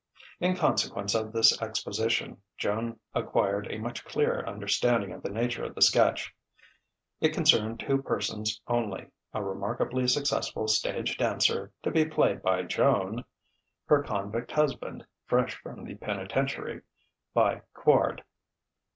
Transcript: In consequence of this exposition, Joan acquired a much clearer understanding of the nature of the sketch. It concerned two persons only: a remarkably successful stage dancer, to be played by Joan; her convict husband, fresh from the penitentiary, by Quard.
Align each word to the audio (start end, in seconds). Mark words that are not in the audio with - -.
In 0.39 0.55
consequence 0.55 1.13
of 1.13 1.31
this 1.31 1.61
exposition, 1.61 2.41
Joan 2.57 2.99
acquired 3.13 3.67
a 3.69 3.77
much 3.77 4.03
clearer 4.03 4.49
understanding 4.49 5.11
of 5.11 5.21
the 5.21 5.29
nature 5.29 5.63
of 5.63 5.75
the 5.75 5.83
sketch. 5.83 6.33
It 7.19 7.33
concerned 7.35 7.79
two 7.79 8.01
persons 8.01 8.59
only: 8.67 9.09
a 9.31 9.43
remarkably 9.43 10.07
successful 10.07 10.67
stage 10.67 11.17
dancer, 11.19 11.71
to 11.83 11.91
be 11.91 12.03
played 12.05 12.41
by 12.41 12.63
Joan; 12.63 13.23
her 13.85 14.01
convict 14.01 14.51
husband, 14.51 15.05
fresh 15.27 15.53
from 15.53 15.83
the 15.85 15.93
penitentiary, 15.93 16.81
by 17.35 17.61
Quard. 17.75 18.23